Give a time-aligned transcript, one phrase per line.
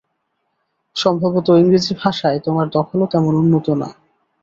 [0.95, 3.87] সম্ভবত ইংরেজি ভাষায় তোমার দখলও তেমন উন্নত না।